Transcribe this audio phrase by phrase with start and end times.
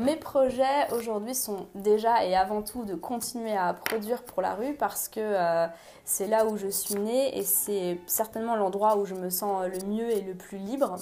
[0.00, 4.72] Mes projets aujourd'hui sont déjà et avant tout de continuer à produire pour la rue
[4.72, 5.66] parce que euh,
[6.06, 9.86] c'est là où je suis née et c'est certainement l'endroit où je me sens le
[9.86, 10.96] mieux et le plus libre.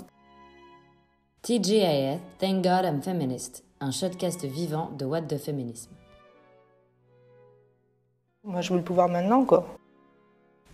[1.43, 5.93] TGIF, Thank God I'm Feminist, un shotcast vivant de What the Feminism.
[8.43, 9.65] Moi, je veux le pouvoir maintenant, quoi.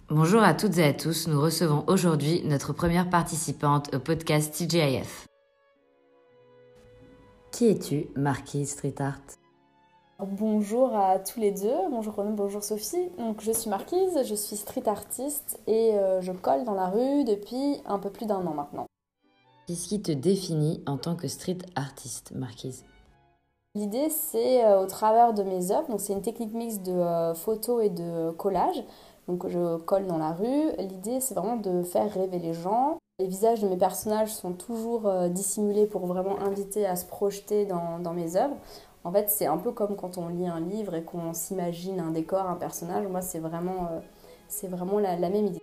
[0.08, 5.26] Bonjour à toutes et à tous, nous recevons aujourd'hui notre première participante au podcast TGIF.
[7.54, 9.22] Qui es-tu, Marquise Street Art
[10.18, 13.10] Bonjour à tous les deux, bonjour Renaud, bonjour Sophie.
[13.16, 17.22] Donc je suis Marquise, je suis street artiste et euh, je colle dans la rue
[17.22, 18.86] depuis un peu plus d'un an maintenant.
[19.68, 22.84] Qu'est-ce qui te définit en tant que street artiste, Marquise
[23.76, 27.34] L'idée, c'est euh, au travers de mes œuvres, donc c'est une technique mixte de euh,
[27.34, 28.82] photo et de collage.
[29.28, 30.72] Donc je colle dans la rue.
[30.80, 32.98] L'idée, c'est vraiment de faire rêver les gens.
[33.20, 37.64] Les visages de mes personnages sont toujours euh, dissimulés pour vraiment inviter à se projeter
[37.64, 38.56] dans, mes œuvres.
[39.04, 42.10] En fait, c'est un peu comme quand on lit un livre et qu'on s'imagine un
[42.10, 43.06] décor, un personnage.
[43.06, 43.88] Moi, c'est vraiment,
[44.98, 45.62] la, la même idée.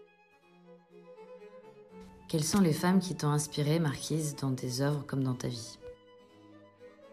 [2.29, 5.77] Quelles sont les femmes qui t'ont inspirée, Marquise, dans tes œuvres comme dans ta vie?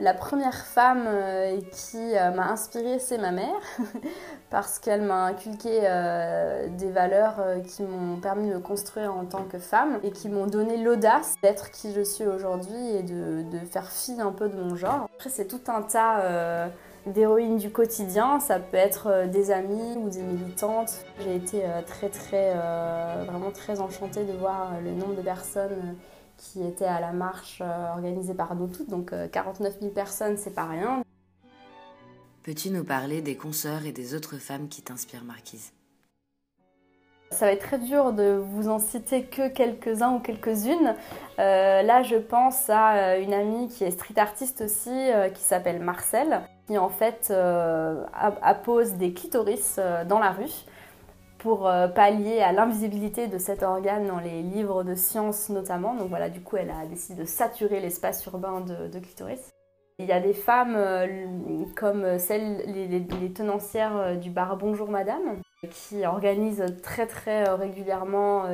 [0.00, 3.60] La première femme euh, qui euh, m'a inspirée, c'est ma mère,
[4.50, 9.42] parce qu'elle m'a inculqué euh, des valeurs qui m'ont permis de me construire en tant
[9.42, 13.58] que femme et qui m'ont donné l'audace d'être qui je suis aujourd'hui et de, de,
[13.66, 15.08] faire fi un peu de mon genre.
[15.16, 16.68] Après, c'est tout un tas
[17.06, 21.04] d'héroïnes du quotidien, ça peut être des amies ou des militantes.
[21.20, 22.54] J'ai été très, très,
[23.26, 25.96] vraiment très enchantée de voir le nombre de personnes
[26.38, 28.88] qui était à la marche euh, organisée par nous toutes.
[28.88, 31.02] Donc 49 euh, 000 personnes, c'est pas rien.
[32.42, 35.72] Peux-tu nous parler des consoeurs et des autres femmes qui t'inspirent, Marquise?
[37.30, 40.94] Ça va être très dur de vous en citer que quelques-uns ou quelques-unes.
[41.38, 46.40] Euh, là, je pense à une amie qui est street artiste aussi, qui s'appelle Marcel,
[46.66, 47.30] qui en fait
[48.14, 50.64] appose des clitoris dans la rue
[51.38, 55.94] pour euh, pallier à l'invisibilité de cet organe dans les livres de sciences notamment.
[55.94, 59.50] Donc voilà, du coup, elle a décidé de saturer l'espace urbain de, clitoris.
[59.98, 61.06] Il y a des femmes euh,
[61.76, 68.44] comme celles, les, tenancières euh, du bar Bonjour Madame, qui organisent très très régulièrement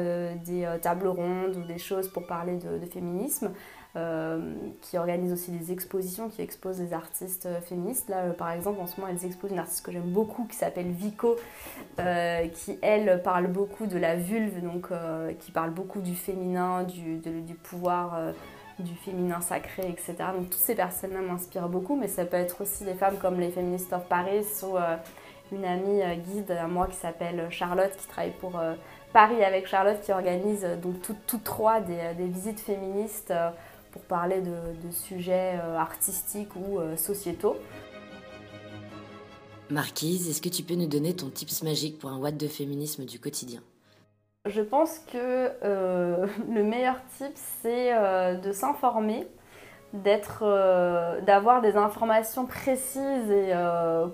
[0.44, 3.53] des tables rondes ou des choses pour parler de féminisme.
[3.97, 8.09] Euh, qui organise aussi des expositions, qui expose des artistes euh, féministes.
[8.09, 10.56] Là, euh, par exemple, en ce moment, elles exposent une artiste que j'aime beaucoup qui
[10.56, 11.37] s'appelle Vico,
[11.97, 14.88] qui, elle, parle beaucoup de la vulve, donc
[15.38, 17.20] qui parle beaucoup du féminin, du,
[17.62, 18.19] pouvoir
[18.81, 20.14] du féminin sacré, etc.
[20.37, 23.50] Donc toutes ces personnes-là m'inspirent beaucoup, mais ça peut être aussi des femmes comme les
[23.50, 24.76] Feminists of Paris ou
[25.53, 28.60] une amie guide à moi qui s'appelle Charlotte, qui travaille pour
[29.12, 33.32] Paris avec Charlotte, qui organise donc toutes trois des, des visites féministes
[33.94, 37.56] pour parler de, sujets euh, artistiques ou euh, sociétaux.
[39.71, 43.05] Marquise, est-ce que tu peux nous donner ton tips magique pour un watt de féminisme
[43.05, 43.61] du quotidien?
[44.47, 47.31] Je pense que euh, le meilleur tip,
[47.62, 47.93] c'est
[48.41, 49.28] de s'informer,
[49.94, 50.44] d'être,
[51.22, 53.55] d'avoir des informations précises et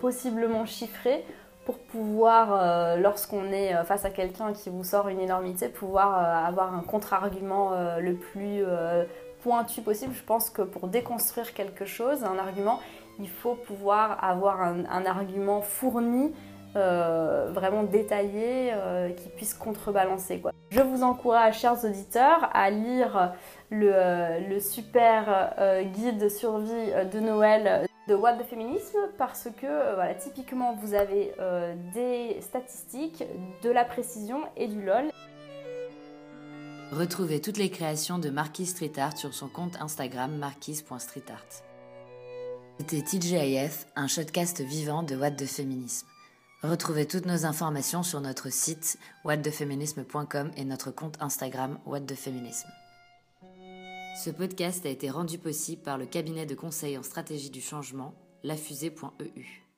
[0.00, 1.24] possiblement chiffrées
[1.64, 6.82] pour pouvoir, lorsqu'on est face à quelqu'un qui vous sort une énormité, pouvoir avoir un
[6.82, 8.62] contre-argument le plus
[9.42, 10.14] pointu possible.
[10.14, 12.80] Je pense que pour déconstruire quelque chose, un argument,
[13.18, 16.32] il faut pouvoir avoir un, argument fourni,
[16.76, 20.40] euh, vraiment détaillé, euh, qui puisse contrebalancer.
[20.40, 20.52] Quoi.
[20.70, 23.32] Je vous encourage, chers auditeurs, à lire
[23.70, 25.54] le, euh, super
[25.94, 31.32] guide de survie de Noël de What the Féminisme parce que voilà, typiquement vous avez
[31.94, 33.24] des statistiques,
[33.62, 35.10] de la précision et du LOL.
[36.92, 41.64] Retrouvez toutes les créations de Marquise Street Art sur son compte Instagram marquise.streetart.
[42.78, 46.06] C'était TGIF, un shotcast vivant de What the Féminisme.
[46.62, 52.68] Retrouvez toutes nos informations sur notre site whatthefeminisme.com et notre compte Instagram What the Féminisme.
[54.22, 58.14] Ce podcast a été rendu possible par le cabinet de conseil en stratégie du changement,
[58.42, 59.69] lafusée.eu.